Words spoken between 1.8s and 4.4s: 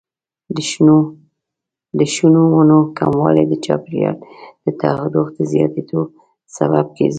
د شنو ونو کموالی د چاپیریال